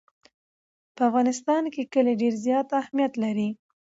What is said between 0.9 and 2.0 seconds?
په افغانستان کې